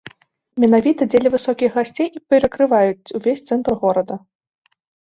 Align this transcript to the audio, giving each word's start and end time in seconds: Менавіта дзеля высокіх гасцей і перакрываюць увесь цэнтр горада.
Менавіта 0.63 1.07
дзеля 1.11 1.29
высокіх 1.35 1.69
гасцей 1.81 2.09
і 2.09 2.19
перакрываюць 2.35 3.13
увесь 3.21 3.45
цэнтр 3.51 3.71
горада. 3.87 4.15